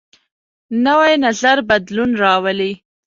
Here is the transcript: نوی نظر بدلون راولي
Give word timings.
نوی 0.85 1.13
نظر 1.25 1.57
بدلون 1.69 2.11
راولي 2.21 2.71